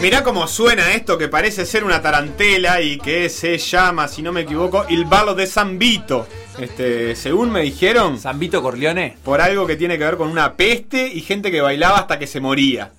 Mirá 0.00 0.22
cómo 0.22 0.46
suena 0.46 0.92
esto 0.92 1.18
que 1.18 1.28
parece 1.28 1.66
ser 1.66 1.84
una 1.84 2.02
tarantela 2.02 2.80
y 2.80 2.98
que 2.98 3.28
se 3.28 3.58
llama, 3.58 4.08
si 4.08 4.22
no 4.22 4.32
me 4.32 4.42
equivoco, 4.42 4.86
Il 4.88 5.04
Ballo 5.04 5.34
de 5.34 5.46
San 5.46 5.78
Vito. 5.78 6.26
Este, 6.58 7.14
según 7.16 7.50
me 7.50 7.60
dijeron, 7.62 8.18
¿San 8.18 8.38
Vito 8.38 8.62
Corleone? 8.62 9.16
por 9.22 9.40
algo 9.40 9.66
que 9.66 9.76
tiene 9.76 9.98
que 9.98 10.04
ver 10.04 10.16
con 10.16 10.28
una 10.28 10.54
peste 10.54 11.08
y 11.08 11.20
gente 11.20 11.50
que 11.50 11.60
bailaba 11.60 11.98
hasta 11.98 12.18
que 12.18 12.26
se 12.26 12.40
moría. 12.40 12.92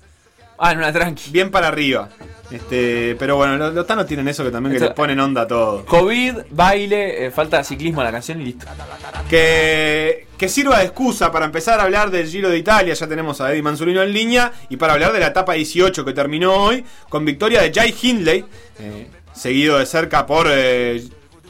Ah, 0.58 0.72
en 0.72 0.78
una 0.78 0.92
tranqui. 0.92 1.30
Bien 1.30 1.50
para 1.50 1.68
arriba. 1.68 2.08
Este, 2.50 3.14
pero 3.18 3.36
bueno, 3.36 3.56
los, 3.58 3.74
los 3.74 3.86
tanos 3.86 4.06
tienen 4.06 4.26
eso 4.26 4.42
que 4.42 4.50
también 4.50 4.70
que 4.72 4.76
Esto- 4.78 4.88
les 4.88 4.94
ponen 4.96 5.20
onda 5.20 5.42
a 5.42 5.46
todo. 5.46 5.84
COVID, 5.84 6.34
baile, 6.50 7.26
eh, 7.26 7.30
falta 7.30 7.62
ciclismo 7.62 8.00
a 8.00 8.04
la 8.04 8.10
canción 8.12 8.40
y 8.40 8.44
listo. 8.46 8.64
Que, 9.28 10.26
que 10.38 10.48
sirva 10.48 10.78
de 10.78 10.84
excusa 10.84 11.30
para 11.30 11.44
empezar 11.44 11.78
a 11.80 11.82
hablar 11.82 12.10
del 12.10 12.26
Giro 12.26 12.48
de 12.48 12.56
Italia. 12.58 12.94
Ya 12.94 13.06
tenemos 13.06 13.40
a 13.40 13.52
Eddie 13.52 13.62
Manzolino 13.62 14.02
en 14.02 14.12
línea. 14.12 14.52
Y 14.70 14.76
para 14.78 14.94
hablar 14.94 15.12
de 15.12 15.20
la 15.20 15.26
etapa 15.28 15.52
18 15.54 16.04
que 16.04 16.12
terminó 16.12 16.54
hoy 16.54 16.84
con 17.08 17.24
victoria 17.24 17.60
de 17.62 17.72
Jai 17.72 17.94
Hindley. 18.00 18.44
eh, 18.78 19.06
seguido 19.34 19.78
de 19.78 19.86
cerca 19.86 20.24
por. 20.26 20.46
eh, 20.50 21.02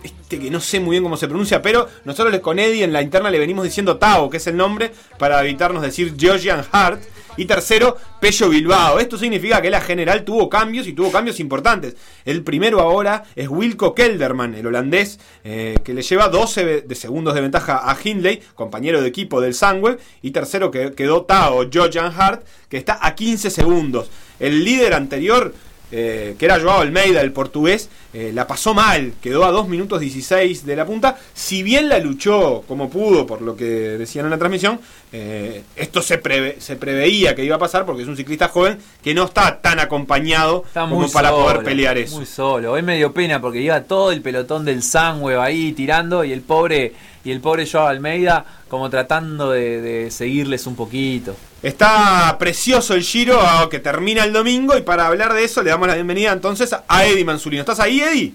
este 0.02 0.38
que 0.38 0.50
no 0.50 0.60
sé 0.60 0.80
muy 0.80 0.92
bien 0.92 1.02
cómo 1.02 1.16
se 1.16 1.26
pronuncia, 1.28 1.62
pero 1.62 1.88
nosotros 2.04 2.38
con 2.40 2.58
Eddie 2.58 2.84
en 2.84 2.92
la 2.92 3.02
interna 3.02 3.30
le 3.30 3.38
venimos 3.38 3.64
diciendo 3.64 3.96
Tao, 3.96 4.28
que 4.30 4.36
es 4.38 4.46
el 4.46 4.56
nombre, 4.56 4.92
para 5.18 5.40
evitarnos 5.42 5.82
decir 5.82 6.14
Georgian 6.18 6.64
Hart. 6.72 7.02
Y 7.36 7.44
tercero, 7.44 7.96
Pello 8.20 8.48
Bilbao. 8.48 8.98
Esto 8.98 9.16
significa 9.16 9.62
que 9.62 9.70
la 9.70 9.80
general 9.80 10.24
tuvo 10.24 10.48
cambios 10.48 10.88
y 10.88 10.92
tuvo 10.92 11.12
cambios 11.12 11.38
importantes. 11.38 11.94
El 12.24 12.42
primero 12.42 12.80
ahora 12.80 13.22
es 13.36 13.48
Wilco 13.48 13.94
Kelderman, 13.94 14.56
el 14.56 14.66
holandés, 14.66 15.20
eh, 15.44 15.76
que 15.84 15.94
le 15.94 16.02
lleva 16.02 16.28
12 16.30 16.64
ve- 16.64 16.80
de 16.82 16.94
segundos 16.96 17.34
de 17.36 17.40
ventaja 17.40 17.88
a 17.88 17.96
Hindley, 18.02 18.40
compañero 18.56 19.00
de 19.00 19.06
equipo 19.06 19.40
del 19.40 19.54
Sangweb. 19.54 20.00
Y 20.20 20.32
tercero 20.32 20.72
que 20.72 20.90
quedó 20.94 21.22
Tao, 21.26 21.64
Georgian 21.70 22.12
Hart, 22.16 22.44
que 22.68 22.76
está 22.76 22.98
a 23.00 23.14
15 23.14 23.50
segundos. 23.50 24.10
El 24.40 24.64
líder 24.64 24.94
anterior 24.94 25.54
eh, 25.90 26.36
que 26.38 26.44
era 26.44 26.60
Joao 26.60 26.80
Almeida, 26.80 27.20
el 27.20 27.32
portugués, 27.32 27.88
eh, 28.12 28.30
la 28.34 28.46
pasó 28.46 28.74
mal, 28.74 29.12
quedó 29.22 29.44
a 29.44 29.50
2 29.50 29.68
minutos 29.68 30.00
16 30.00 30.66
de 30.66 30.76
la 30.76 30.84
punta. 30.86 31.16
Si 31.34 31.62
bien 31.62 31.88
la 31.88 31.98
luchó 31.98 32.62
como 32.68 32.88
pudo, 32.90 33.26
por 33.26 33.40
lo 33.42 33.56
que 33.56 33.64
decían 33.64 34.26
en 34.26 34.30
la 34.30 34.38
transmisión, 34.38 34.80
eh, 35.12 35.62
esto 35.76 36.02
se, 36.02 36.22
preve- 36.22 36.56
se 36.60 36.76
preveía 36.76 37.34
que 37.34 37.44
iba 37.44 37.56
a 37.56 37.58
pasar 37.58 37.86
porque 37.86 38.02
es 38.02 38.08
un 38.08 38.16
ciclista 38.16 38.48
joven 38.48 38.78
que 39.02 39.14
no 39.14 39.24
está 39.24 39.60
tan 39.60 39.80
acompañado 39.80 40.64
Está 40.66 40.88
como 40.88 41.10
para 41.10 41.30
solo, 41.30 41.44
poder 41.44 41.62
pelear 41.64 41.96
eso. 41.98 42.16
Muy 42.16 42.26
solo. 42.26 42.72
Hoy 42.72 42.82
me 42.82 42.96
dio 42.96 43.12
pena 43.12 43.40
porque 43.40 43.60
iba 43.60 43.80
todo 43.82 44.12
el 44.12 44.20
pelotón 44.20 44.64
del 44.64 44.82
Sangüe 44.82 45.36
ahí 45.36 45.72
tirando 45.72 46.24
y 46.24 46.32
el 46.32 46.42
pobre 46.42 46.92
y 47.24 47.30
el 47.32 47.40
pobre 47.40 47.66
Joao 47.66 47.86
Almeida 47.88 48.44
como 48.68 48.90
tratando 48.90 49.50
de, 49.50 49.80
de 49.80 50.10
seguirles 50.10 50.66
un 50.66 50.76
poquito. 50.76 51.34
Está 51.62 52.36
precioso 52.38 52.94
el 52.94 53.02
Giro 53.02 53.38
ah, 53.40 53.68
que 53.70 53.80
termina 53.80 54.24
el 54.24 54.32
domingo 54.32 54.76
y 54.76 54.82
para 54.82 55.06
hablar 55.06 55.34
de 55.34 55.44
eso 55.44 55.62
le 55.62 55.70
damos 55.70 55.88
la 55.88 55.94
bienvenida 55.94 56.32
entonces 56.32 56.74
a 56.86 57.06
Eddie 57.06 57.24
Manzulino. 57.24 57.62
¿Estás 57.62 57.80
ahí, 57.80 58.00
Eddie? 58.00 58.32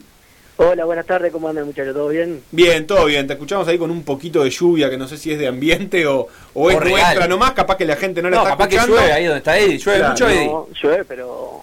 Hola, 0.57 0.85
buenas 0.85 1.07
tardes, 1.07 1.31
¿cómo 1.31 1.49
andan 1.49 1.65
muchachos? 1.65 1.95
¿Todo 1.95 2.09
bien? 2.09 2.43
Bien, 2.51 2.85
todo 2.85 3.05
bien. 3.05 3.25
Te 3.25 3.33
escuchamos 3.33 3.67
ahí 3.67 3.77
con 3.79 3.89
un 3.89 4.03
poquito 4.03 4.43
de 4.43 4.51
lluvia 4.51 4.87
que 4.89 4.97
no 4.97 5.07
sé 5.07 5.17
si 5.17 5.31
es 5.31 5.39
de 5.39 5.47
ambiente 5.47 6.05
o, 6.05 6.27
o 6.53 6.69
es 6.69 6.77
real. 6.79 6.91
nuestra 6.91 7.27
nomás. 7.27 7.53
Capaz 7.53 7.75
que 7.77 7.85
la 7.85 7.95
gente 7.95 8.21
no 8.21 8.29
la 8.29 8.35
No, 8.37 8.43
está 8.43 8.51
capaz 8.51 8.67
que 8.67 8.77
llueve 8.77 9.11
ahí 9.11 9.25
donde 9.25 9.39
está 9.39 9.57
Eddie. 9.57 9.79
Llueve 9.79 9.97
Claro, 9.99 10.11
mucho 10.13 10.29
Eddie. 10.29 10.45
No, 10.45 10.67
llueve, 10.81 11.05
pero 11.05 11.61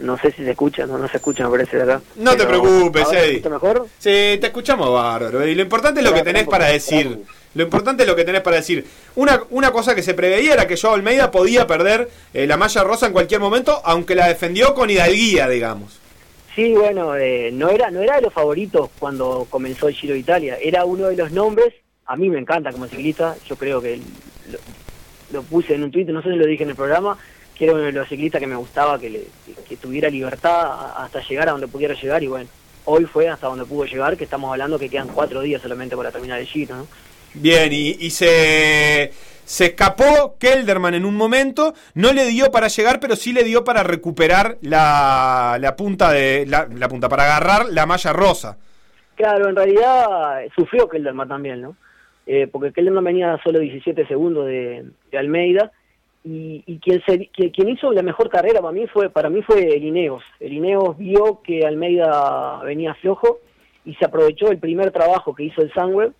no 0.00 0.18
sé 0.18 0.30
si 0.32 0.44
se 0.44 0.50
escucha, 0.50 0.86
no, 0.86 0.98
no 0.98 1.08
se 1.08 1.16
escucha, 1.16 1.44
me 1.44 1.50
parece 1.50 1.76
de 1.76 1.82
acá. 1.82 2.00
No 2.16 2.36
te 2.36 2.46
preocupes, 2.46 3.04
¿ahora 3.04 3.18
se 3.18 3.24
Eddie. 3.24 3.36
escucha 3.36 3.50
mejor? 3.50 3.86
Sí, 3.98 4.38
te 4.40 4.46
escuchamos 4.46 4.92
bárbaro. 4.92 5.46
Y 5.46 5.54
lo 5.54 5.62
importante 5.62 6.00
es 6.00 6.06
lo 6.06 6.14
que 6.14 6.22
tenés 6.22 6.46
para 6.46 6.66
decir. 6.66 7.18
Lo 7.54 7.62
importante 7.64 8.02
es 8.04 8.08
lo 8.08 8.14
que 8.14 8.24
tenés 8.24 8.42
para 8.42 8.56
decir. 8.56 8.86
Una, 9.16 9.42
una 9.50 9.72
cosa 9.72 9.94
que 9.94 10.02
se 10.02 10.14
preveía 10.14 10.52
era 10.52 10.66
que 10.68 10.76
Joao 10.76 10.94
Almeida 10.94 11.30
podía 11.30 11.66
perder 11.66 12.08
eh, 12.34 12.46
la 12.46 12.56
malla 12.56 12.84
rosa 12.84 13.06
en 13.06 13.12
cualquier 13.12 13.40
momento, 13.40 13.80
aunque 13.84 14.14
la 14.14 14.28
defendió 14.28 14.74
con 14.74 14.90
hidalguía, 14.90 15.48
digamos. 15.48 15.98
Sí, 16.54 16.72
bueno, 16.74 17.16
eh, 17.16 17.50
no 17.52 17.68
era 17.70 17.90
no 17.90 18.00
era 18.00 18.16
de 18.16 18.22
los 18.22 18.32
favoritos 18.32 18.90
cuando 18.98 19.46
comenzó 19.48 19.88
el 19.88 19.94
Giro 19.94 20.14
de 20.14 20.20
Italia, 20.20 20.58
era 20.60 20.84
uno 20.84 21.06
de 21.06 21.16
los 21.16 21.30
nombres, 21.30 21.72
a 22.06 22.16
mí 22.16 22.28
me 22.28 22.38
encanta 22.38 22.72
como 22.72 22.86
ciclista, 22.86 23.36
yo 23.48 23.54
creo 23.56 23.80
que 23.80 24.00
lo, 24.50 24.58
lo 25.32 25.42
puse 25.44 25.74
en 25.74 25.84
un 25.84 25.92
tweet, 25.92 26.06
no 26.06 26.20
sé 26.20 26.30
si 26.30 26.36
lo 26.36 26.46
dije 26.46 26.64
en 26.64 26.70
el 26.70 26.74
programa, 26.76 27.16
que 27.58 27.64
era 27.64 27.74
uno 27.74 27.82
de 27.82 27.92
los 27.92 28.08
ciclistas 28.08 28.40
que 28.40 28.46
me 28.46 28.54
gustaba, 28.54 28.98
que, 29.00 29.10
le, 29.10 29.24
que, 29.68 29.76
tuviera 29.76 30.08
libertad 30.08 30.92
hasta 30.96 31.20
llegar 31.20 31.48
a 31.48 31.52
donde 31.52 31.66
pudiera 31.66 31.94
llegar 31.94 32.22
y 32.22 32.28
bueno, 32.28 32.48
hoy 32.84 33.04
fue 33.04 33.28
hasta 33.28 33.48
donde 33.48 33.64
pudo 33.64 33.84
llegar, 33.84 34.16
que 34.16 34.24
estamos 34.24 34.50
hablando 34.52 34.78
que 34.78 34.88
quedan 34.88 35.08
cuatro 35.08 35.40
días 35.40 35.60
solamente 35.60 35.96
para 35.96 36.12
terminar 36.12 36.38
el 36.38 36.46
Giro, 36.46 36.76
¿no? 36.76 36.86
Bien, 37.34 37.70
y, 37.72 37.96
y 37.98 38.10
se, 38.10 39.10
se 39.44 39.66
escapó 39.66 40.36
Kelderman 40.38 40.94
en 40.94 41.04
un 41.04 41.16
momento, 41.16 41.74
no 41.94 42.12
le 42.12 42.26
dio 42.26 42.50
para 42.50 42.68
llegar, 42.68 43.00
pero 43.00 43.16
sí 43.16 43.32
le 43.32 43.42
dio 43.42 43.64
para 43.64 43.82
recuperar 43.82 44.56
la, 44.62 45.58
la 45.60 45.74
punta 45.74 46.12
de 46.12 46.46
la, 46.46 46.68
la 46.72 46.88
punta, 46.88 47.08
para 47.08 47.24
agarrar 47.24 47.66
la 47.70 47.86
malla 47.86 48.12
rosa. 48.12 48.56
Claro, 49.16 49.48
en 49.48 49.56
realidad 49.56 50.44
eh, 50.44 50.50
sufrió 50.54 50.88
Kelderman 50.88 51.28
también, 51.28 51.60
¿no? 51.60 51.76
Eh, 52.24 52.46
porque 52.46 52.72
Kelderman 52.72 53.04
venía 53.04 53.34
a 53.34 53.42
solo 53.42 53.58
17 53.58 54.06
segundos 54.06 54.46
de, 54.46 54.84
de 55.10 55.18
Almeida 55.18 55.72
y, 56.24 56.62
y 56.66 56.78
quien, 56.78 57.02
se, 57.06 57.28
quien 57.28 57.68
hizo 57.68 57.92
la 57.92 58.02
mejor 58.02 58.28
carrera 58.28 58.60
para 58.60 58.72
mí 58.72 58.86
fue 58.88 59.08
para 59.10 59.30
mí 59.30 59.42
fue 59.42 59.76
el 59.76 59.84
Ineos. 59.84 60.22
El 60.40 60.52
Ineos 60.52 60.96
vio 60.98 61.40
que 61.42 61.66
Almeida 61.66 62.60
venía 62.64 62.94
flojo 62.94 63.38
y 63.84 63.94
se 63.94 64.04
aprovechó 64.04 64.50
el 64.50 64.58
primer 64.58 64.90
trabajo 64.90 65.34
que 65.34 65.44
hizo 65.44 65.62
el 65.62 65.72
Sunweb 65.72 66.12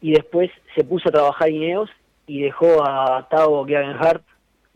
y 0.00 0.12
después 0.12 0.50
se 0.74 0.84
puso 0.84 1.08
a 1.08 1.12
trabajar 1.12 1.50
Ineos 1.50 1.90
y 2.26 2.42
dejó 2.42 2.86
a 2.86 3.26
Tao 3.28 3.64
Gegenhardt. 3.64 4.22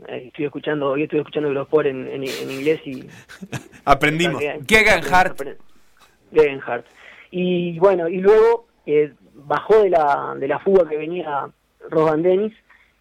Eh, 0.08 0.24
estoy 0.26 0.46
escuchando, 0.46 0.90
hoy 0.90 1.04
estoy 1.04 1.20
escuchando 1.20 1.48
Eurosport 1.48 1.86
en, 1.86 2.08
en, 2.08 2.24
en 2.24 2.50
inglés 2.50 2.80
y 2.84 3.04
Aprendimos. 3.84 4.42
Gegenhardt. 4.66 5.40
Gegenhardt. 6.32 6.86
Y 7.30 7.78
bueno, 7.78 8.08
y 8.08 8.18
luego 8.18 8.66
eh, 8.86 9.12
bajó 9.34 9.82
de 9.82 9.90
la, 9.90 10.34
de 10.38 10.48
la 10.48 10.58
fuga 10.58 10.88
que 10.88 10.96
venía 10.96 11.48
Roban 11.90 12.22
Dennis, 12.22 12.52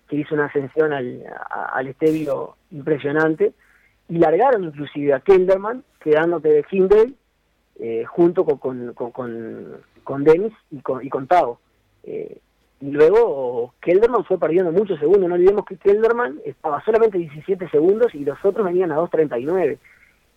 que 0.07 0.17
hizo 0.17 0.35
una 0.35 0.45
ascensión 0.45 0.93
al, 0.93 1.23
a- 1.49 1.65
al 1.77 1.87
estebio 1.87 2.55
impresionante, 2.71 3.53
y 4.09 4.17
largaron 4.17 4.63
inclusive 4.65 5.13
a 5.13 5.19
Kelderman, 5.21 5.83
quedándote 5.99 6.49
de 6.49 6.65
Hindley, 6.69 7.15
eh, 7.79 8.03
junto 8.05 8.45
con, 8.45 8.57
con, 8.93 9.11
con, 9.11 9.77
con, 10.03 10.23
Dennis 10.23 10.53
y 10.71 10.79
con, 10.81 11.03
y 11.05 11.09
con 11.09 11.27
Tao. 11.27 11.59
Eh, 12.03 12.37
y 12.81 12.91
luego 12.91 13.73
Kelderman 13.79 14.25
fue 14.25 14.37
perdiendo 14.37 14.71
muchos 14.73 14.99
segundos, 14.99 15.29
no 15.29 15.35
olvidemos 15.35 15.65
que 15.65 15.77
Kelderman 15.77 16.39
estaba 16.45 16.83
solamente 16.83 17.17
17 17.17 17.69
segundos 17.69 18.13
y 18.13 18.25
los 18.25 18.37
otros 18.43 18.65
venían 18.65 18.91
a 18.91 18.97
2.39. 18.97 19.77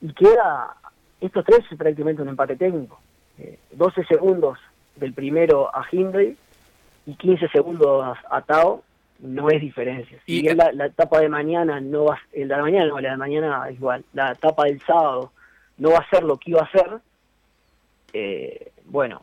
Y 0.00 0.12
queda, 0.14 0.76
estos 1.20 1.44
tres 1.44 1.60
es 1.70 1.76
prácticamente 1.76 2.22
un 2.22 2.28
empate 2.28 2.54
técnico. 2.56 3.00
Eh, 3.38 3.58
12 3.72 4.04
segundos 4.04 4.58
del 4.94 5.12
primero 5.12 5.68
a 5.74 5.84
Hindley 5.90 6.36
y 7.06 7.14
15 7.16 7.48
segundos 7.48 8.16
a 8.30 8.42
Tao, 8.42 8.82
no 9.20 9.48
es 9.50 9.60
diferencia. 9.60 10.18
Si 10.26 10.38
Y- 10.38 10.42
bien 10.42 10.56
la, 10.56 10.72
la 10.72 10.86
etapa 10.86 11.20
de 11.20 11.28
mañana 11.28 11.80
no 11.80 12.04
va 12.06 12.14
a- 12.14 12.20
el 12.32 12.48
de 12.48 12.56
la 12.56 12.62
mañana 12.62 12.86
no, 12.86 13.00
la 13.00 13.10
de 13.12 13.16
mañana 13.16 13.68
es 13.68 13.76
igual, 13.76 14.04
la 14.12 14.32
etapa 14.32 14.64
del 14.64 14.80
sábado 14.82 15.32
no 15.78 15.90
va 15.90 15.98
a 15.98 16.08
ser 16.10 16.22
lo 16.22 16.36
que 16.36 16.50
iba 16.50 16.62
a 16.62 16.70
ser, 16.70 16.86
eh, 18.12 18.70
bueno, 18.86 19.22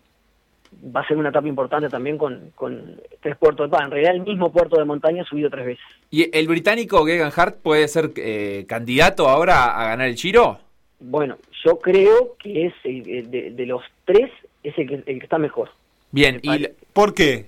va 0.95 1.01
a 1.01 1.07
ser 1.07 1.17
una 1.17 1.29
etapa 1.29 1.47
importante 1.47 1.89
también 1.89 2.17
con, 2.17 2.51
con 2.55 2.99
tres 3.21 3.37
puertos 3.37 3.67
de 3.69 3.71
paz. 3.75 3.85
En 3.85 3.91
realidad 3.91 4.15
el 4.15 4.21
mismo 4.21 4.51
puerto 4.51 4.77
de 4.77 4.85
montaña 4.85 5.21
ha 5.23 5.25
subido 5.25 5.49
tres 5.49 5.65
veces. 5.65 5.83
¿Y 6.09 6.35
el 6.35 6.47
británico 6.47 7.05
Gegenhardt 7.05 7.57
puede 7.61 7.87
ser 7.87 8.11
eh, 8.17 8.65
candidato 8.67 9.29
ahora 9.29 9.79
a 9.79 9.85
ganar 9.89 10.07
el 10.07 10.15
Giro? 10.15 10.59
Bueno, 10.99 11.37
yo 11.63 11.79
creo 11.79 12.35
que 12.39 12.67
es 12.67 12.73
el- 12.83 13.29
de, 13.29 13.51
de 13.51 13.65
los 13.65 13.83
tres 14.05 14.29
es 14.63 14.77
el 14.77 14.87
que, 14.87 14.95
el 14.95 15.03
que 15.19 15.23
está 15.23 15.37
mejor. 15.37 15.69
Bien, 16.11 16.39
y. 16.41 16.67
¿Por 16.93 17.13
qué? 17.13 17.47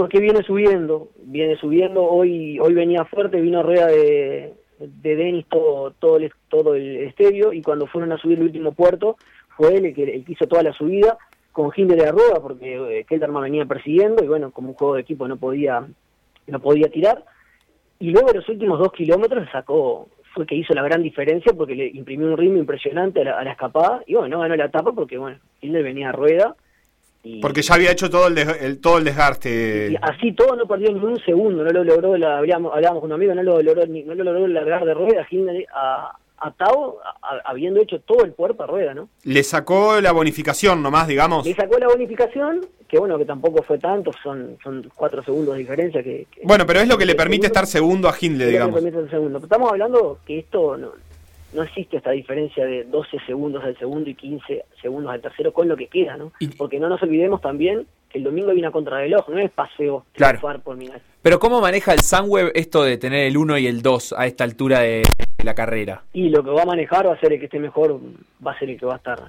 Porque 0.00 0.18
viene 0.18 0.42
subiendo, 0.44 1.10
viene 1.24 1.56
subiendo, 1.56 2.02
hoy 2.02 2.58
hoy 2.58 2.72
venía 2.72 3.04
fuerte, 3.04 3.38
vino 3.38 3.62
rueda 3.62 3.88
de, 3.88 4.54
de 4.78 5.14
Denis 5.14 5.44
todo, 5.46 5.90
todo, 5.90 6.16
el, 6.16 6.32
todo 6.48 6.74
el 6.74 6.96
estadio 7.02 7.52
y 7.52 7.60
cuando 7.60 7.86
fueron 7.86 8.10
a 8.10 8.16
subir 8.16 8.38
el 8.38 8.44
último 8.44 8.72
puerto 8.72 9.18
fue 9.58 9.76
él 9.76 9.84
el 9.84 9.94
que, 9.94 10.04
el 10.04 10.24
que 10.24 10.32
hizo 10.32 10.46
toda 10.46 10.62
la 10.62 10.72
subida 10.72 11.18
con 11.52 11.70
Hindley 11.76 11.98
de 11.98 12.12
rueda 12.12 12.40
porque 12.40 13.00
eh, 13.00 13.04
Kelderman 13.04 13.42
venía 13.42 13.66
persiguiendo 13.66 14.24
y 14.24 14.26
bueno, 14.26 14.52
como 14.52 14.70
un 14.70 14.74
juego 14.74 14.94
de 14.94 15.02
equipo 15.02 15.28
no 15.28 15.36
podía, 15.36 15.86
no 16.46 16.60
podía 16.60 16.88
tirar. 16.88 17.22
Y 17.98 18.08
luego 18.08 18.32
los 18.32 18.48
últimos 18.48 18.78
dos 18.78 18.92
kilómetros 18.92 19.50
sacó, 19.52 20.08
fue 20.32 20.46
que 20.46 20.54
hizo 20.54 20.72
la 20.72 20.82
gran 20.82 21.02
diferencia 21.02 21.52
porque 21.52 21.74
le 21.74 21.88
imprimió 21.88 22.26
un 22.26 22.38
ritmo 22.38 22.56
impresionante 22.56 23.20
a 23.20 23.24
la, 23.24 23.38
a 23.38 23.44
la 23.44 23.52
escapada 23.52 24.02
y 24.06 24.14
bueno, 24.14 24.28
no 24.28 24.40
ganó 24.40 24.56
la 24.56 24.64
etapa 24.64 24.92
porque 24.92 25.18
bueno, 25.18 25.40
Hindley 25.60 25.82
venía 25.82 26.08
a 26.08 26.12
rueda 26.12 26.56
y, 27.22 27.40
Porque 27.40 27.60
ya 27.62 27.74
había 27.74 27.90
hecho 27.92 28.08
todo 28.08 28.28
el, 28.28 28.34
des- 28.34 28.62
el- 28.62 28.80
todo 28.80 28.98
el 28.98 29.04
desgaste. 29.04 29.90
y 29.92 29.96
así 30.00 30.32
todo 30.32 30.56
no 30.56 30.66
perdió 30.66 30.90
ni 30.92 30.98
un 31.04 31.18
segundo, 31.20 31.62
no 31.64 31.70
lo 31.70 31.84
logró, 31.84 32.16
la, 32.16 32.38
hablábamos, 32.38 32.72
hablábamos 32.74 33.02
con 33.02 33.10
un 33.10 33.14
amigo, 33.16 33.34
no 33.34 33.42
lo 33.42 33.60
logró, 33.62 33.86
ni- 33.86 34.02
no 34.04 34.14
lo 34.14 34.24
logró 34.24 34.46
largar 34.48 34.84
de 34.86 34.94
rueda 34.94 35.26
a, 35.74 36.16
atado 36.38 36.98
a- 37.22 37.50
habiendo 37.50 37.80
hecho 37.80 38.00
todo 38.00 38.24
el 38.24 38.32
puerto 38.32 38.62
a 38.62 38.66
rueda, 38.66 38.94
¿no? 38.94 39.10
Le 39.24 39.42
sacó 39.42 40.00
la 40.00 40.12
bonificación 40.12 40.82
nomás, 40.82 41.06
digamos. 41.08 41.44
Le 41.46 41.54
sacó 41.54 41.78
la 41.78 41.88
bonificación, 41.88 42.60
que 42.88 42.98
bueno, 42.98 43.18
que 43.18 43.26
tampoco 43.26 43.62
fue 43.62 43.78
tanto, 43.78 44.10
son 44.22 44.56
son 44.64 44.90
cuatro 44.94 45.22
segundos 45.22 45.54
de 45.54 45.60
diferencia 45.60 46.02
que... 46.02 46.26
que- 46.30 46.40
Bueno, 46.44 46.64
pero 46.66 46.80
es 46.80 46.88
lo 46.88 46.96
que 46.96 47.04
le 47.04 47.14
permite 47.14 47.48
segundo- 47.48 47.60
estar 47.60 47.66
segundo 47.66 48.08
a 48.08 48.14
Hindley, 48.18 48.48
digamos. 48.48 48.74
permite 48.76 48.98
el 48.98 49.10
segundo. 49.10 49.38
Pero 49.38 49.44
estamos 49.46 49.70
hablando 49.70 50.18
que 50.26 50.38
esto 50.38 50.78
no, 50.78 50.92
no 51.52 51.62
existe 51.62 51.96
esta 51.96 52.10
diferencia 52.12 52.64
de 52.64 52.84
12 52.84 53.18
segundos 53.26 53.62
al 53.64 53.76
segundo 53.78 54.08
y 54.10 54.14
15 54.14 54.64
segundos 54.80 55.12
al 55.12 55.20
tercero 55.20 55.52
con 55.52 55.68
lo 55.68 55.76
que 55.76 55.86
queda, 55.88 56.16
¿no? 56.16 56.32
Y- 56.40 56.48
Porque 56.48 56.78
no 56.78 56.88
nos 56.88 57.02
olvidemos 57.02 57.40
también 57.40 57.86
que 58.08 58.18
el 58.18 58.24
domingo 58.24 58.52
viene 58.52 58.68
a 58.68 58.72
contrarreloj, 58.72 59.28
no 59.28 59.38
es 59.38 59.50
paseo 59.50 60.04
Claro. 60.14 60.38
triunfar 60.38 60.60
por. 60.62 60.76
Pero 61.22 61.38
¿cómo 61.38 61.60
maneja 61.60 61.92
el 61.92 62.00
Sunweb 62.00 62.50
esto 62.54 62.82
de 62.82 62.96
tener 62.98 63.26
el 63.26 63.36
1 63.36 63.58
y 63.58 63.66
el 63.66 63.82
2 63.82 64.14
a 64.16 64.26
esta 64.26 64.42
altura 64.44 64.80
de 64.80 65.02
la 65.44 65.54
carrera? 65.54 66.02
Y 66.12 66.28
lo 66.30 66.42
que 66.42 66.50
va 66.50 66.62
a 66.62 66.66
manejar 66.66 67.06
va 67.06 67.12
a 67.14 67.20
ser 67.20 67.32
el 67.34 67.38
que 67.38 67.44
esté 67.44 67.58
mejor, 67.60 68.00
va 68.44 68.52
a 68.52 68.58
ser 68.58 68.70
el 68.70 68.80
que 68.80 68.86
va 68.86 68.94
a 68.94 68.96
estar. 68.96 69.20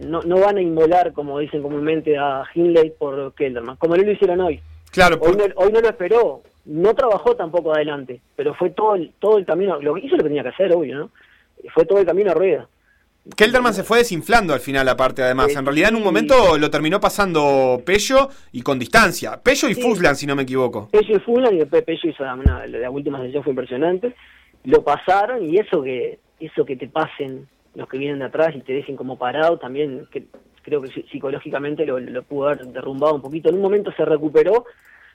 No, 0.00 0.22
no, 0.22 0.40
van 0.40 0.56
a 0.56 0.60
inmolar, 0.62 1.12
como 1.12 1.38
dicen 1.38 1.62
comúnmente, 1.62 2.16
a 2.18 2.44
Hindley 2.54 2.92
por 2.98 3.32
Kelderman, 3.34 3.76
como 3.76 3.96
no 3.96 4.02
lo 4.02 4.10
hicieron 4.10 4.40
hoy. 4.40 4.60
Claro, 4.90 5.16
Hoy 5.20 5.34
por- 5.34 5.48
no, 5.48 5.54
hoy 5.56 5.72
no 5.72 5.80
lo 5.80 5.88
esperó, 5.88 6.42
no 6.64 6.94
trabajó 6.94 7.36
tampoco 7.36 7.72
adelante, 7.74 8.20
pero 8.34 8.54
fue 8.54 8.70
todo 8.70 8.94
el, 8.96 9.12
todo 9.20 9.38
el 9.38 9.44
camino, 9.46 9.80
lo 9.80 9.94
que 9.94 10.00
hizo 10.06 10.16
lo 10.16 10.22
que 10.24 10.28
tenía 10.28 10.42
que 10.42 10.48
hacer, 10.48 10.72
obvio, 10.74 10.98
¿no? 10.98 11.10
Fue 11.74 11.84
todo 11.84 11.98
el 11.98 12.06
camino 12.06 12.30
a 12.30 12.34
rueda. 12.34 12.68
Kelderman 13.36 13.74
se 13.74 13.84
fue 13.84 13.98
desinflando 13.98 14.54
al 14.54 14.60
final, 14.60 14.88
aparte, 14.88 15.22
además. 15.22 15.54
En 15.54 15.66
realidad, 15.66 15.90
en 15.90 15.96
un 15.96 16.02
momento 16.04 16.56
lo 16.56 16.70
terminó 16.70 16.98
pasando 16.98 17.82
Pello 17.84 18.30
y 18.52 18.62
con 18.62 18.78
distancia. 18.78 19.38
Pello 19.42 19.68
y 19.68 19.74
Sí. 19.74 19.82
Fuslan, 19.82 20.16
si 20.16 20.26
no 20.26 20.34
me 20.34 20.44
equivoco. 20.44 20.88
Pello 20.90 21.16
y 21.16 21.20
Fulano 21.20 21.54
y 21.54 21.58
después 21.58 21.82
Pello 21.84 22.08
hizo 22.08 22.22
una, 22.22 22.66
la 22.66 22.90
última 22.90 23.20
sesión 23.20 23.42
fue 23.42 23.50
impresionante. 23.52 24.14
Lo 24.64 24.82
pasaron 24.82 25.44
y 25.44 25.58
eso 25.58 25.82
que 25.82 26.18
eso 26.40 26.64
que 26.64 26.76
te 26.76 26.88
pasen 26.88 27.48
los 27.74 27.88
que 27.88 27.98
vienen 27.98 28.20
de 28.20 28.24
atrás 28.26 28.54
y 28.56 28.60
te 28.60 28.72
dejen 28.72 28.96
como 28.96 29.18
parado 29.18 29.58
también 29.58 30.06
que, 30.10 30.24
creo 30.62 30.80
que 30.80 30.88
psi- 30.88 31.04
psicológicamente 31.10 31.84
lo, 31.84 31.98
lo 31.98 32.22
pudo 32.22 32.48
haber 32.48 32.64
derrumbado 32.68 33.14
un 33.14 33.20
poquito. 33.22 33.48
En 33.50 33.56
un 33.56 33.62
momento 33.62 33.92
se 33.96 34.04
recuperó, 34.04 34.64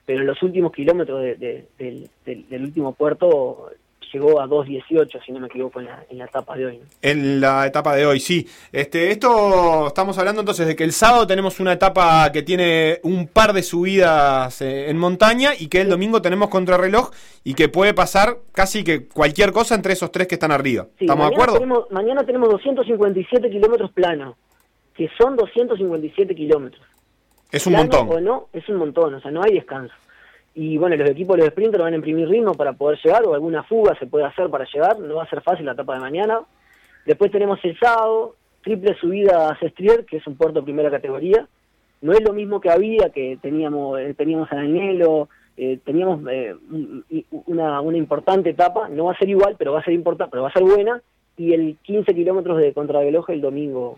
pero 0.06 0.20
en 0.22 0.28
los 0.28 0.42
últimos 0.44 0.72
kilómetros 0.72 1.22
de- 1.22 1.36
de- 1.36 1.68
del, 1.80 2.10
del- 2.26 2.48
del 2.50 2.64
último 2.64 2.94
puerto 2.94 3.72
llegó 4.14 4.40
a 4.40 4.48
2.18, 4.48 5.26
si 5.26 5.32
no 5.32 5.40
me 5.40 5.48
equivoco, 5.48 5.80
en 5.80 5.88
la, 5.88 6.06
en 6.10 6.18
la 6.20 6.26
etapa 6.26 6.56
de 6.56 6.66
hoy. 6.66 6.78
¿no? 6.78 6.86
En 7.02 7.42
la 7.42 7.66
etapa 7.66 7.96
de 7.96 8.06
hoy, 8.06 8.20
sí. 8.20 8.48
Este, 8.72 9.12
esto 9.12 9.88
estamos 9.88 10.18
hablando 10.18 10.42
entonces 10.42 10.68
de 10.68 10.76
que 10.76 10.84
el 10.84 10.92
sábado 10.92 11.26
tenemos 11.26 11.60
una 11.60 11.74
etapa 11.74 12.32
que 12.32 12.44
tiene 12.44 13.00
un 13.04 13.28
par 13.28 13.54
de 13.54 13.64
subidas 13.64 14.62
eh, 14.62 14.90
en 14.90 14.98
montaña 14.98 15.52
y 15.58 15.68
que 15.68 15.82
el 15.82 15.90
domingo 15.90 16.22
tenemos 16.22 16.50
contrarreloj 16.50 17.12
y 17.44 17.56
que 17.56 17.70
puede 17.70 17.94
pasar 17.94 18.38
casi 18.52 18.84
que 18.84 19.08
cualquier 19.08 19.52
cosa 19.52 19.76
entre 19.76 19.94
esos 19.94 20.12
tres 20.12 20.28
que 20.28 20.36
están 20.36 20.52
arriba. 20.52 20.88
Sí, 20.98 21.06
¿Estamos 21.06 21.30
de 21.30 21.36
acuerdo? 21.36 21.54
Tenemos, 21.56 21.92
mañana 21.92 22.24
tenemos 22.24 22.50
257 22.50 23.50
kilómetros 23.50 23.92
planos, 23.92 24.36
que 24.96 25.10
son 25.18 25.36
257 25.36 26.36
kilómetros. 26.36 26.86
Es 27.52 27.68
un 27.68 27.74
plano 27.74 27.90
montón. 27.90 28.18
o 28.18 28.22
no, 28.22 28.48
es 28.54 28.68
un 28.70 28.78
montón, 28.78 29.14
o 29.16 29.22
sea, 29.22 29.32
no 29.32 29.42
hay 29.44 29.54
descanso. 29.54 29.94
Y 30.56 30.78
bueno, 30.78 30.96
los 30.96 31.10
equipos, 31.10 31.38
los 31.38 31.48
sprinters 31.48 31.84
van 31.84 31.94
a 31.94 31.96
imprimir 31.96 32.28
ritmo 32.28 32.54
para 32.54 32.74
poder 32.74 33.00
llegar, 33.04 33.26
o 33.26 33.34
alguna 33.34 33.64
fuga 33.64 33.98
se 33.98 34.06
puede 34.06 34.26
hacer 34.26 34.50
para 34.50 34.66
llegar, 34.66 35.00
no 35.00 35.16
va 35.16 35.24
a 35.24 35.30
ser 35.30 35.42
fácil 35.42 35.66
la 35.66 35.72
etapa 35.72 35.96
de 35.96 36.02
mañana. 36.02 36.42
Después 37.06 37.32
tenemos 37.32 37.60
el 37.64 37.78
sábado, 37.80 38.36
triple 38.62 38.96
subida 38.96 39.50
a 39.50 39.60
Sestrier, 39.60 40.06
que 40.06 40.18
es 40.18 40.28
un 40.28 40.36
puerto 40.36 40.60
de 40.60 40.64
primera 40.64 40.92
categoría. 40.92 41.48
No 42.02 42.14
es 42.14 42.22
lo 42.22 42.34
mismo 42.34 42.62
que 42.62 42.70
había, 42.70 43.10
que 43.10 43.38
teníamos 43.42 44.00
eh, 44.00 44.14
teníamos 44.14 44.52
a 44.52 44.58
Danielo, 44.58 45.30
eh, 45.58 45.80
teníamos 45.84 46.22
eh, 46.30 46.56
una, 47.46 47.82
una 47.82 47.98
importante 47.98 48.50
etapa, 48.52 48.90
no 48.90 49.06
va 49.06 49.14
a 49.14 49.18
ser 49.18 49.30
igual, 49.30 49.56
pero 49.58 49.74
va 49.74 49.80
a 49.80 49.84
ser 49.84 49.94
importante, 49.94 50.32
pero 50.32 50.44
va 50.44 50.50
a 50.50 50.54
ser 50.54 50.64
buena. 50.64 51.02
Y 51.36 51.54
el 51.54 51.78
15 51.82 52.14
kilómetros 52.14 52.60
de 52.60 52.74
contrarreloj 52.74 53.30
el 53.32 53.42
domingo 53.42 53.98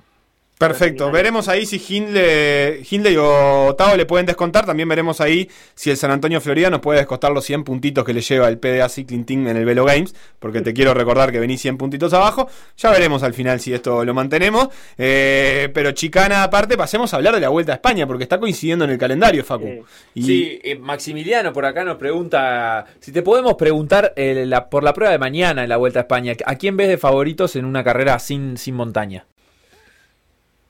Perfecto, 0.57 1.11
veremos 1.11 1.49
ahí 1.49 1.65
si 1.65 1.75
Hindley, 1.85 2.81
Hindley 2.89 3.17
o 3.19 3.75
Tao 3.77 3.97
le 3.97 4.05
pueden 4.05 4.25
descontar. 4.25 4.65
También 4.65 4.87
veremos 4.87 5.19
ahí 5.19 5.49
si 5.73 5.89
el 5.91 5.97
San 5.97 6.11
Antonio 6.11 6.39
Florida 6.39 6.69
nos 6.69 6.79
puede 6.79 6.99
descontar 6.99 7.31
los 7.33 7.43
100 7.43 7.65
puntitos 7.65 8.05
que 8.05 8.13
le 8.13 8.21
lleva 8.21 8.47
el 8.47 8.57
PDA 8.57 8.87
Cycling 8.87 9.25
Team 9.25 9.47
en 9.49 9.57
el 9.57 9.65
Velo 9.65 9.83
Games. 9.83 10.15
Porque 10.39 10.61
te 10.61 10.73
quiero 10.73 10.93
recordar 10.93 11.33
que 11.33 11.39
venís 11.39 11.61
100 11.61 11.77
puntitos 11.77 12.13
abajo. 12.13 12.47
Ya 12.77 12.89
veremos 12.91 13.21
al 13.23 13.33
final 13.33 13.59
si 13.59 13.73
esto 13.73 14.05
lo 14.05 14.13
mantenemos. 14.13 14.69
Eh, 14.97 15.69
pero 15.73 15.91
chicana 15.91 16.43
aparte, 16.43 16.77
pasemos 16.77 17.13
a 17.13 17.17
hablar 17.17 17.35
de 17.35 17.41
la 17.41 17.49
Vuelta 17.49 17.73
a 17.73 17.75
España 17.75 18.07
porque 18.07 18.23
está 18.23 18.39
coincidiendo 18.39 18.85
en 18.85 18.91
el 18.91 18.97
calendario, 18.97 19.43
Facu. 19.43 19.65
Sí. 19.65 19.81
Y 20.15 20.21
Sí, 20.23 20.59
eh, 20.63 20.75
Maximiliano 20.79 21.51
por 21.51 21.65
acá 21.65 21.83
nos 21.83 21.97
pregunta 21.97 22.85
si 23.01 23.11
te 23.11 23.21
podemos 23.21 23.55
preguntar 23.55 24.13
eh, 24.15 24.45
la- 24.47 24.69
por 24.69 24.83
la 24.83 24.93
prueba 24.93 25.11
de 25.11 25.19
mañana 25.19 25.63
en 25.63 25.69
la 25.69 25.75
Vuelta 25.77 25.99
a 25.99 26.03
España, 26.03 26.33
¿a 26.45 26.55
quién 26.55 26.77
ves 26.77 26.87
de 26.87 26.97
favoritos 26.97 27.55
en 27.57 27.65
una 27.65 27.83
carrera 27.83 28.17
sin, 28.19 28.55
sin 28.57 28.75
montaña? 28.75 29.25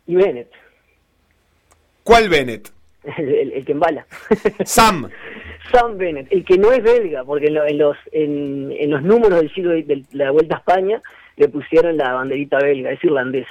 Y 0.07 0.15
Bennett, 0.15 0.51
¿Cuál 2.03 2.29
Bennett? 2.29 2.71
el, 3.17 3.29
el- 3.35 3.51
el 3.53 3.65
que 3.65 3.71
embala. 3.71 4.05
Sam. 4.65 5.09
Sam 5.71 5.97
Bennett, 5.97 6.27
el 6.31 6.43
que 6.45 6.57
no 6.57 6.71
es 6.71 6.83
belga, 6.83 7.23
porque 7.23 7.47
en, 7.47 7.53
lo- 7.55 7.65
en 7.65 7.77
los 7.77 7.97
en, 8.11 8.71
en 8.71 8.89
los 8.91 9.01
números 9.01 9.39
del 9.41 9.53
siglo 9.53 9.71
de, 9.71 9.83
de 9.83 10.03
la 10.11 10.31
Vuelta 10.31 10.55
a 10.55 10.59
España 10.59 11.01
le 11.37 11.47
pusieron 11.49 11.97
la 11.97 12.13
banderita 12.13 12.57
belga, 12.59 12.91
es 12.91 13.03
irlandés. 13.03 13.47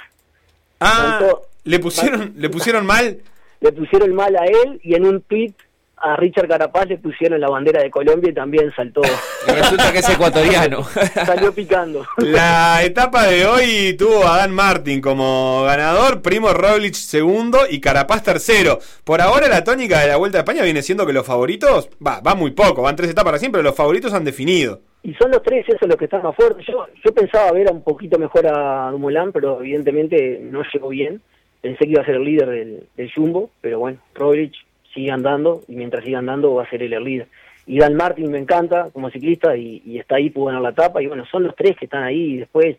Ah, 0.79 1.17
Tanto- 1.19 1.41
le 1.65 1.79
pusieron, 1.79 2.33
le 2.37 2.49
pusieron 2.49 2.85
mal. 2.85 3.19
Le 3.61 3.71
pusieron 3.71 4.13
mal 4.13 4.35
a 4.35 4.45
él 4.45 4.79
y 4.83 4.95
en 4.95 5.05
un 5.05 5.21
tweet 5.21 5.53
a 5.97 6.15
Richard 6.17 6.47
Carapaz 6.47 6.87
le 6.87 6.97
pusieron 6.97 7.39
la 7.39 7.47
bandera 7.49 7.81
de 7.81 7.89
Colombia 7.89 8.29
y 8.29 8.33
también 8.33 8.71
saltó, 8.75 9.01
Y 9.47 9.51
resulta 9.51 9.91
que 9.91 9.99
es 9.99 10.09
ecuatoriano. 10.09 10.83
salió 11.25 11.53
picando. 11.53 12.05
La 12.17 12.83
etapa 12.83 13.27
de 13.27 13.45
hoy 13.45 13.95
tuvo 13.97 14.27
a 14.27 14.37
Dan 14.37 14.51
Martin 14.51 15.01
como 15.01 15.63
ganador, 15.63 16.21
Primo 16.21 16.53
Roglic 16.53 16.93
segundo 16.93 17.59
y 17.69 17.79
Carapaz 17.79 18.23
tercero. 18.23 18.79
Por 19.03 19.21
ahora 19.21 19.47
la 19.47 19.63
tónica 19.63 19.99
de 20.01 20.07
la 20.07 20.17
Vuelta 20.17 20.37
a 20.37 20.41
España 20.41 20.63
viene 20.63 20.81
siendo 20.81 21.05
que 21.05 21.13
los 21.13 21.25
favoritos, 21.25 21.89
va, 22.05 22.19
va 22.19 22.35
muy 22.35 22.51
poco, 22.51 22.81
van 22.81 22.95
tres 22.95 23.09
etapas 23.11 23.33
recién, 23.33 23.51
pero 23.51 23.63
los 23.63 23.75
favoritos 23.75 24.13
han 24.13 24.25
definido. 24.25 24.81
Y 25.03 25.13
son 25.13 25.31
los 25.31 25.43
tres 25.43 25.65
esos 25.67 25.87
los 25.87 25.97
que 25.97 26.05
están 26.05 26.23
más 26.23 26.35
fuertes. 26.35 26.65
Yo, 26.67 26.85
yo 27.03 27.13
pensaba 27.13 27.51
ver 27.51 27.69
a 27.69 27.71
un 27.71 27.83
poquito 27.83 28.17
mejor 28.17 28.47
a 28.47 28.89
Dumoulin, 28.91 29.31
pero 29.31 29.59
evidentemente 29.59 30.39
no 30.41 30.63
llegó 30.73 30.89
bien. 30.89 31.21
Pensé 31.61 31.85
que 31.85 31.91
iba 31.91 32.01
a 32.01 32.05
ser 32.05 32.15
el 32.15 32.23
líder 32.25 32.49
del, 32.49 32.87
del 32.97 33.11
Jumbo, 33.13 33.49
pero 33.61 33.79
bueno, 33.79 33.99
Roglic 34.13 34.53
sigue 34.95 35.11
andando 35.11 35.61
y 35.67 35.75
mientras 35.75 36.03
siga 36.03 36.17
andando 36.17 36.55
va 36.55 36.63
a 36.63 36.69
ser 36.69 36.81
el 36.81 37.03
líder. 37.03 37.27
Y 37.67 37.79
Dan 37.79 37.95
Martin 37.95 38.31
me 38.31 38.39
encanta 38.39 38.89
como 38.91 39.09
ciclista 39.11 39.55
y, 39.55 39.99
está 39.99 40.15
ahí, 40.15 40.29
pudo 40.29 40.45
ganar 40.45 40.61
la 40.61 40.69
etapa. 40.69 41.01
Y 41.01 41.07
bueno, 41.07 41.25
son 41.25 41.43
los 41.43 41.55
tres 41.55 41.75
que 41.77 41.85
están 41.85 42.03
ahí 42.03 42.33
y 42.33 42.37
después... 42.37 42.77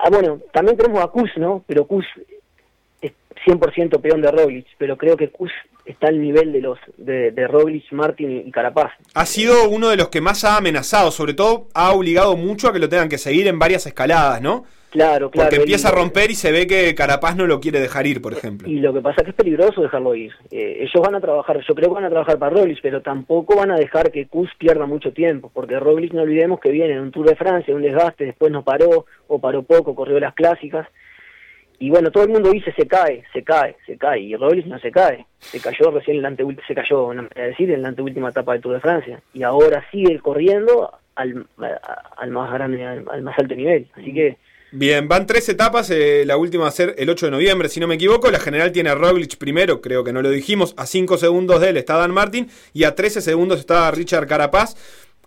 Ah, 0.00 0.08
bueno, 0.10 0.40
también 0.52 0.76
tenemos 0.76 1.02
a 1.02 1.08
Kus, 1.08 1.30
¿no? 1.36 1.62
Pero 1.66 1.86
Kus 1.86 2.06
es 3.02 3.12
100% 3.46 4.00
peón 4.00 4.22
de 4.22 4.30
Roglic, 4.30 4.66
pero 4.78 4.96
creo 4.96 5.16
que 5.16 5.28
Kus 5.28 5.52
está 5.84 6.08
al 6.08 6.20
nivel 6.20 6.52
de 6.52 6.60
los 6.62 6.78
de, 6.96 7.30
de 7.30 7.46
Roglic, 7.46 7.92
Martin 7.92 8.44
y 8.46 8.50
Carapaz. 8.50 8.92
Ha 9.14 9.26
sido 9.26 9.68
uno 9.68 9.90
de 9.90 9.96
los 9.96 10.08
que 10.08 10.22
más 10.22 10.44
ha 10.44 10.56
amenazado, 10.56 11.10
sobre 11.10 11.34
todo 11.34 11.68
ha 11.74 11.92
obligado 11.92 12.36
mucho 12.36 12.68
a 12.68 12.72
que 12.72 12.78
lo 12.78 12.88
tengan 12.88 13.10
que 13.10 13.18
seguir 13.18 13.48
en 13.48 13.58
varias 13.58 13.86
escaladas, 13.86 14.40
¿no? 14.40 14.64
Claro, 14.92 15.30
claro. 15.30 15.48
Porque 15.48 15.62
empieza 15.62 15.88
a 15.88 15.92
romper 15.92 16.30
y 16.30 16.34
se 16.34 16.52
ve 16.52 16.66
que 16.66 16.94
Carapaz 16.94 17.34
no 17.34 17.46
lo 17.46 17.60
quiere 17.60 17.80
dejar 17.80 18.06
ir, 18.06 18.20
por 18.20 18.34
ejemplo. 18.34 18.68
Y 18.68 18.78
lo 18.78 18.92
que 18.92 19.00
pasa 19.00 19.22
es 19.22 19.24
que 19.24 19.30
es 19.30 19.36
peligroso 19.36 19.80
dejarlo 19.80 20.14
ir. 20.14 20.32
Eh, 20.50 20.80
ellos 20.80 21.02
van 21.02 21.14
a 21.14 21.20
trabajar, 21.20 21.58
yo 21.66 21.74
creo 21.74 21.88
que 21.88 21.94
van 21.94 22.04
a 22.04 22.10
trabajar 22.10 22.38
para 22.38 22.54
Roglic, 22.54 22.80
pero 22.82 23.00
tampoco 23.00 23.56
van 23.56 23.70
a 23.70 23.76
dejar 23.76 24.12
que 24.12 24.26
Kus 24.26 24.50
pierda 24.58 24.84
mucho 24.84 25.14
tiempo, 25.14 25.50
porque 25.54 25.80
Roglic 25.80 26.12
no 26.12 26.20
olvidemos 26.20 26.60
que 26.60 26.70
viene 26.70 26.92
en 26.92 27.00
un 27.00 27.10
Tour 27.10 27.26
de 27.26 27.36
Francia, 27.36 27.74
un 27.74 27.80
desgaste, 27.80 28.26
después 28.26 28.52
no 28.52 28.64
paró, 28.64 29.06
o 29.28 29.38
paró 29.38 29.62
poco, 29.62 29.94
corrió 29.94 30.20
las 30.20 30.34
clásicas. 30.34 30.86
Y 31.78 31.88
bueno, 31.88 32.10
todo 32.10 32.24
el 32.24 32.28
mundo 32.28 32.50
dice 32.50 32.70
se 32.76 32.86
cae, 32.86 33.24
se 33.32 33.42
cae, 33.42 33.76
se 33.86 33.96
cae, 33.96 34.20
y 34.20 34.36
Roglic 34.36 34.66
no 34.66 34.78
se 34.78 34.90
cae. 34.90 35.24
Se 35.38 35.58
cayó 35.58 35.90
recién 35.90 36.18
en 36.18 36.22
la 36.22 36.28
anteúltima, 36.28 36.66
se 36.66 36.74
cayó, 36.74 37.14
no 37.14 37.22
me 37.22 37.42
decir, 37.42 37.70
en 37.70 37.80
la 37.80 37.88
anteúltima 37.88 38.28
etapa 38.28 38.52
del 38.52 38.60
Tour 38.60 38.74
de 38.74 38.80
Francia. 38.80 39.22
Y 39.32 39.42
ahora 39.42 39.82
sigue 39.90 40.18
corriendo 40.18 40.92
al, 41.14 41.46
al 42.18 42.30
más 42.30 42.52
grande, 42.52 42.84
al, 42.84 43.04
al 43.10 43.22
más 43.22 43.38
alto 43.38 43.54
nivel. 43.54 43.88
Así 43.96 44.12
que 44.12 44.36
Bien, 44.74 45.06
van 45.06 45.26
tres 45.26 45.46
etapas, 45.50 45.90
eh, 45.90 46.24
la 46.24 46.38
última 46.38 46.62
va 46.62 46.70
a 46.70 46.72
ser 46.72 46.94
el 46.96 47.10
8 47.10 47.26
de 47.26 47.32
noviembre, 47.32 47.68
si 47.68 47.78
no 47.78 47.86
me 47.86 47.96
equivoco. 47.96 48.30
La 48.30 48.40
general 48.40 48.72
tiene 48.72 48.88
a 48.88 48.94
Roglic 48.94 49.36
primero, 49.36 49.82
creo 49.82 50.02
que 50.02 50.14
no 50.14 50.22
lo 50.22 50.30
dijimos. 50.30 50.74
A 50.78 50.86
5 50.86 51.18
segundos 51.18 51.60
de 51.60 51.68
él 51.68 51.76
está 51.76 51.98
Dan 51.98 52.10
Martin 52.10 52.48
y 52.72 52.84
a 52.84 52.94
13 52.94 53.20
segundos 53.20 53.60
está 53.60 53.90
Richard 53.90 54.26
Carapaz. 54.26 54.74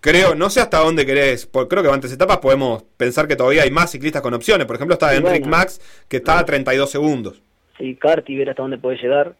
Creo, 0.01 0.33
no 0.33 0.49
sé 0.49 0.61
hasta 0.61 0.79
dónde 0.79 1.05
querés, 1.05 1.45
porque 1.45 1.69
creo 1.69 1.83
que 1.83 1.89
van 1.89 1.99
tres 1.99 2.13
etapas, 2.13 2.37
podemos 2.37 2.83
pensar 2.97 3.27
que 3.27 3.35
todavía 3.35 3.63
hay 3.63 3.71
más 3.71 3.91
ciclistas 3.91 4.21
con 4.21 4.33
opciones. 4.33 4.67
Por 4.67 4.75
ejemplo, 4.75 4.93
está 4.93 5.15
Enric 5.15 5.41
bueno. 5.41 5.57
Max, 5.57 5.79
que 6.07 6.17
está 6.17 6.37
a 6.39 6.45
32 6.45 6.89
segundos. 6.89 7.41
sí, 7.77 7.95
Carti, 7.95 8.35
ver 8.35 8.49
hasta 8.49 8.61
dónde 8.61 8.77
puede 8.77 8.97
llegar. 8.97 9.35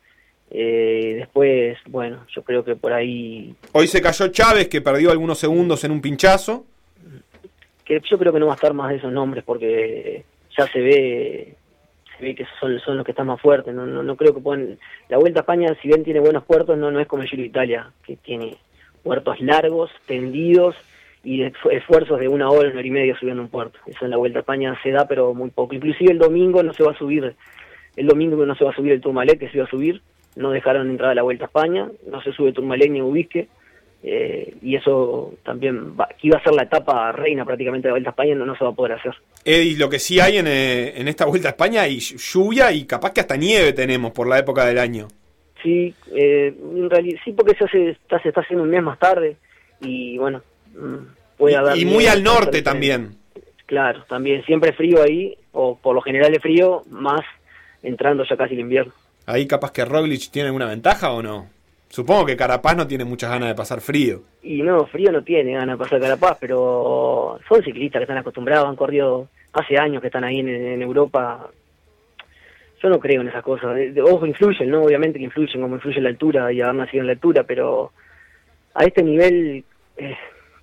Eh, 0.52 1.16
después, 1.18 1.78
bueno, 1.88 2.26
yo 2.34 2.44
creo 2.44 2.64
que 2.64 2.76
por 2.76 2.94
ahí, 2.94 3.56
Hoy 3.72 3.88
se 3.88 4.02
cayó 4.02 4.28
Chávez, 4.30 4.68
que 4.68 4.82
perdió 4.82 5.12
algunos 5.12 5.40
segundos 5.40 5.84
en 5.84 5.92
un 5.92 6.02
pinchazo. 6.02 6.66
Que 7.86 8.02
yo 8.10 8.18
creo 8.18 8.34
que 8.34 8.40
no 8.40 8.48
va 8.48 8.54
a 8.54 8.56
estar 8.56 8.74
más 8.74 8.90
de 8.90 8.98
esos 8.98 9.14
nombres 9.14 9.44
porque 9.44 10.26
ya 10.58 10.68
se 10.68 10.80
ve, 10.80 11.56
se 12.18 12.24
ve 12.24 12.36
que 12.36 12.46
son, 12.60 12.80
son 12.80 12.98
los 12.98 13.06
que 13.06 13.12
están 13.12 13.28
más 13.28 13.40
fuertes. 13.40 13.74
No, 13.74 13.86
no, 13.86 14.04
no 14.04 14.16
creo 14.16 14.34
que 14.34 14.42
puedan. 14.42 14.78
La 15.08 15.18
Vuelta 15.18 15.42
a 15.42 15.44
España, 15.44 15.76
si 15.82 15.88
bien 15.88 16.04
tiene 16.04 16.20
buenos 16.20 16.44
puertos, 16.44 16.78
no, 16.78 16.92
no 16.92 17.00
es 17.00 17.08
como 17.08 17.22
el 17.24 17.30
Giro 17.30 17.44
de 17.44 17.48
Italia, 17.48 17.92
que 18.04 18.16
tiene 18.18 18.58
puertos 19.04 19.40
largos, 19.40 19.92
tendidos 20.08 20.76
y 21.24 21.44
esfuerzos 21.44 22.20
de 22.20 22.28
una 22.28 22.50
hora, 22.50 22.70
una 22.70 22.80
hora 22.80 22.88
y 22.88 22.92
media 22.92 23.18
subiendo 23.18 23.44
un 23.44 23.50
puerto. 23.50 23.80
Eso 23.86 24.06
en 24.06 24.12
la 24.12 24.18
Vuelta 24.18 24.40
a 24.40 24.42
España 24.42 24.78
se 24.82 24.92
da, 24.92 25.08
pero 25.08 25.34
muy 25.34 25.52
poco. 25.52 25.76
Inclusive 25.76 26.12
el 26.12 26.20
domingo 26.20 26.64
no 26.64 26.74
se 26.74 26.84
va 26.84 26.92
a 26.92 26.98
subir, 26.98 27.36
el 27.96 28.08
domingo 28.08 28.46
no 28.46 28.56
se 28.56 28.64
va 28.64 28.72
a 28.72 28.76
subir 28.76 28.94
el 28.94 29.02
Tourmalet, 29.02 29.40
que 29.40 29.50
se 29.50 29.58
iba 29.58 29.66
a 29.66 29.70
subir, 29.70 30.02
no 30.36 30.52
dejaron 30.52 30.90
entrar 30.90 31.12
a 31.12 31.16
la 31.16 31.24
Vuelta 31.24 31.46
a 31.46 31.48
España, 31.48 31.88
no 32.08 32.22
se 32.22 32.32
sube 32.32 32.52
Tourmalet 32.52 32.92
ni 32.92 33.02
Ubisque, 33.02 33.48
eh, 34.08 34.54
y 34.62 34.76
eso 34.76 35.34
también 35.44 35.98
va, 36.00 36.08
que 36.10 36.28
iba 36.28 36.38
a 36.38 36.44
ser 36.44 36.54
la 36.54 36.62
etapa 36.62 37.12
reina 37.12 37.44
prácticamente 37.44 37.88
de 37.88 37.90
la 37.90 37.94
Vuelta 37.94 38.10
a 38.10 38.12
España, 38.12 38.36
no, 38.36 38.46
no 38.46 38.56
se 38.56 38.64
va 38.64 38.70
a 38.70 38.76
poder 38.76 38.92
hacer. 38.92 39.16
Eddie, 39.44 39.78
lo 39.78 39.90
que 39.90 39.98
sí 39.98 40.20
hay 40.20 40.38
en, 40.38 40.46
eh, 40.46 40.94
en 40.96 41.08
esta 41.08 41.26
Vuelta 41.26 41.48
a 41.48 41.52
España 41.52 41.82
hay 41.82 41.98
lluvia 42.00 42.72
y 42.72 42.86
capaz 42.86 43.14
que 43.14 43.22
hasta 43.22 43.36
nieve 43.36 43.74
tenemos 43.74 44.12
por 44.12 44.28
la 44.28 44.38
época 44.38 44.64
del 44.64 44.78
año. 44.78 45.08
Sí, 45.64 45.92
eh, 46.14 46.54
en 46.56 46.88
realidad, 46.88 47.20
sí 47.26 47.32
porque 47.32 47.56
se, 47.56 47.64
hace, 47.64 47.90
está, 47.90 48.22
se 48.22 48.30
está 48.30 48.42
haciendo 48.42 48.64
un 48.64 48.70
mes 48.70 48.84
más 48.84 49.00
tarde 49.00 49.38
y 49.82 50.20
bueno, 50.20 50.44
mm, 50.76 51.38
puede 51.38 51.56
haber... 51.56 51.76
Y 51.76 51.86
muy 51.86 52.06
al 52.06 52.24
norte 52.24 52.62
también. 52.62 53.16
Claro, 53.66 54.04
también 54.08 54.46
siempre 54.46 54.74
frío 54.74 55.02
ahí, 55.02 55.36
o 55.52 55.80
por 55.80 55.96
lo 55.96 56.02
general 56.02 56.32
es 56.32 56.44
frío, 56.44 56.84
más 56.92 57.22
entrando 57.82 58.24
ya 58.24 58.38
casi 58.38 58.54
el 58.54 58.60
invierno. 58.60 58.94
Ahí 59.26 59.48
capaz 59.48 59.72
que 59.72 59.84
Roglic 59.84 60.30
tiene 60.30 60.50
alguna 60.50 60.68
ventaja 60.68 61.12
o 61.12 61.24
no? 61.24 61.50
Supongo 61.90 62.26
que 62.26 62.36
Carapaz 62.36 62.76
no 62.76 62.88
tiene 62.88 63.06
muchas 63.06 63.30
ganas 63.30 63.50
de 63.50 63.56
pasar 63.56 63.80
frío. 63.82 64.22
Y 64.42 64.62
no, 64.62 64.86
frío 64.88 65.12
no 65.12 65.24
tiene 65.24 65.54
ganas 65.54 65.78
de 65.78 65.84
pasar 65.84 66.00
Carapaz, 66.00 66.38
pero 66.40 67.40
son 67.48 67.64
ciclistas 67.64 68.00
que 68.00 68.04
están 68.04 68.18
acostumbrados, 68.18 68.68
han 68.68 68.76
corrido 68.76 69.30
hace 69.54 69.78
años 69.78 70.02
que 70.02 70.08
están 70.08 70.24
ahí 70.24 70.40
en, 70.40 70.82
Europa. 70.82 71.50
Yo 72.82 72.90
no 72.90 73.00
creo 73.00 73.22
en 73.22 73.30
esas 73.30 73.44
cosas. 73.44 73.78
ojo, 74.04 74.26
influyen, 74.26 74.70
¿no? 74.70 74.84
Obviamente 74.84 75.20
que 75.20 75.26
influyen, 75.26 75.62
como 75.62 75.76
influye 75.76 76.02
la 76.02 76.10
altura 76.10 76.52
y 76.52 76.62
haber 76.62 76.76
nacido 76.76 77.02
en 77.02 77.08
la 77.08 77.14
altura, 77.14 77.44
pero 77.44 77.92
a 78.74 78.84
este 78.84 79.02
nivel 79.02 79.64
eh, 79.98 80.18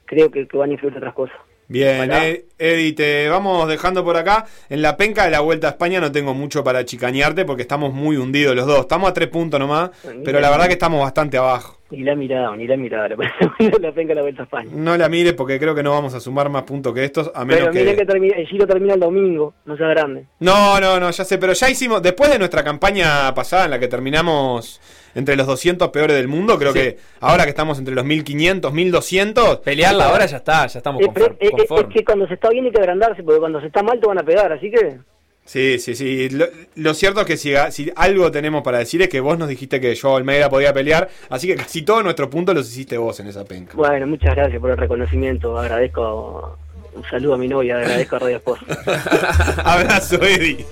creo 0.04 0.30
que, 0.30 0.46
que 0.46 0.56
van 0.56 0.70
a 0.70 0.72
influir 0.74 0.96
otras 0.96 1.14
cosas. 1.14 1.36
Bien, 1.72 2.44
Eddie, 2.58 2.92
te 2.92 3.28
vamos 3.28 3.66
dejando 3.66 4.04
por 4.04 4.16
acá. 4.18 4.44
En 4.68 4.82
la 4.82 4.96
penca 4.98 5.24
de 5.24 5.30
la 5.30 5.40
Vuelta 5.40 5.68
a 5.68 5.70
España 5.70 6.00
no 6.00 6.12
tengo 6.12 6.34
mucho 6.34 6.62
para 6.62 6.84
chicañarte 6.84 7.46
porque 7.46 7.62
estamos 7.62 7.94
muy 7.94 8.18
hundidos 8.18 8.54
los 8.54 8.66
dos. 8.66 8.80
Estamos 8.80 9.10
a 9.10 9.14
tres 9.14 9.28
puntos 9.28 9.58
nomás, 9.58 9.90
pero 10.24 10.38
la 10.40 10.50
verdad 10.50 10.66
que 10.66 10.74
estamos 10.74 11.00
bastante 11.00 11.38
abajo. 11.38 11.78
Ni 11.92 12.04
la 12.04 12.14
mirada, 12.14 12.56
ni 12.56 12.66
la 12.66 12.76
mirada, 12.78 13.06
la 13.08 13.92
penca 13.92 14.14
la 14.14 14.22
Vuelta 14.22 14.42
a 14.42 14.44
España. 14.44 14.70
No 14.74 14.96
la 14.96 15.10
mires 15.10 15.34
porque 15.34 15.58
creo 15.58 15.74
que 15.74 15.82
no 15.82 15.90
vamos 15.90 16.14
a 16.14 16.20
sumar 16.20 16.48
más 16.48 16.62
puntos 16.62 16.94
que 16.94 17.04
estos, 17.04 17.30
a 17.34 17.44
menos 17.44 17.68
pero 17.70 17.72
que... 17.72 18.06
que 18.06 18.40
el 18.40 18.46
giro 18.46 18.66
termina 18.66 18.94
el 18.94 19.00
domingo, 19.00 19.52
no 19.66 19.76
sea 19.76 19.88
grande. 19.88 20.24
No, 20.40 20.80
no, 20.80 20.98
no, 20.98 21.10
ya 21.10 21.24
sé, 21.24 21.36
pero 21.36 21.52
ya 21.52 21.68
hicimos, 21.68 22.00
después 22.00 22.30
de 22.30 22.38
nuestra 22.38 22.64
campaña 22.64 23.34
pasada 23.34 23.66
en 23.66 23.72
la 23.72 23.78
que 23.78 23.88
terminamos 23.88 24.80
entre 25.14 25.36
los 25.36 25.46
200 25.46 25.90
peores 25.90 26.16
del 26.16 26.28
mundo. 26.28 26.58
Creo 26.58 26.72
que 26.72 26.96
ahora 27.20 27.44
que 27.44 27.50
estamos 27.50 27.78
entre 27.78 27.94
los 27.94 28.06
1500, 28.06 28.72
1200. 28.72 29.58
Pelearla 29.58 30.08
ahora 30.08 30.24
ya 30.24 30.38
está, 30.38 30.66
ya 30.66 30.78
estamos 30.78 31.04
conformes. 31.04 31.36
Es, 31.40 31.50
que 31.92 32.04
cuando 32.04 32.26
se 32.26 32.34
está 32.34 32.48
bien 32.48 32.64
hay 32.64 32.72
que 32.72 32.80
agrandarse, 32.80 33.22
porque 33.22 33.40
cuando 33.40 33.60
se 33.60 33.66
está 33.66 33.82
mal 33.82 34.00
te 34.00 34.06
van 34.06 34.18
a 34.18 34.22
pegar, 34.22 34.50
así 34.50 34.70
que. 34.70 34.98
Sí, 35.44 35.78
sí, 35.78 35.94
sí. 35.94 36.28
Lo, 36.76 36.94
cierto 36.94 37.20
es 37.20 37.26
que 37.26 37.36
si, 37.36 37.52
si, 37.70 37.92
algo 37.96 38.30
tenemos 38.30 38.62
para 38.62 38.78
decir 38.78 39.02
es 39.02 39.08
que 39.08 39.20
vos 39.20 39.38
nos 39.38 39.48
dijiste 39.48 39.80
que 39.80 39.94
yo 39.94 40.16
Almeida 40.16 40.48
podía 40.48 40.72
pelear, 40.72 41.08
así 41.28 41.46
que 41.48 41.56
casi 41.56 41.82
todos 41.82 42.04
nuestros 42.04 42.28
puntos 42.28 42.54
los 42.54 42.68
hiciste 42.68 42.96
vos 42.96 43.18
en 43.20 43.26
esa 43.26 43.44
penca. 43.44 43.74
Bueno, 43.76 44.06
muchas 44.06 44.34
gracias 44.34 44.60
por 44.60 44.70
el 44.70 44.76
reconocimiento. 44.76 45.58
Agradezco. 45.58 46.58
Un 46.94 47.04
saludo 47.04 47.34
a 47.34 47.38
mi 47.38 47.48
novia, 47.48 47.78
agradezco 47.78 48.16
a 48.16 48.18
Radio 48.18 48.36
Esposa. 48.36 48.66
Abrazo, 49.64 50.22
Eddie. 50.22 50.66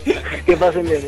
que 0.45 0.57
pasen 0.57 0.85
bien. 0.85 1.01